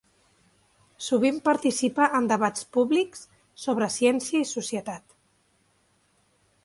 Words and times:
Sovint 1.07 1.35
participa 1.49 2.07
en 2.19 2.29
debats 2.31 2.65
públics 2.77 3.21
sobre 3.67 3.91
ciència 3.97 4.43
i 4.47 4.51
societat. 4.53 5.19